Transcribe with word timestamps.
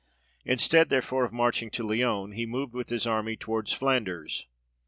Instead 0.45 0.89
therefore 0.89 1.25
of 1.25 1.31
marching 1.31 1.69
to 1.69 1.83
Lyons, 1.83 2.33
he 2.33 2.47
moved 2.47 2.73
with 2.73 2.89
his 2.89 3.05
army 3.05 3.35
towards 3.37 3.71
Flanders. 3.71 4.47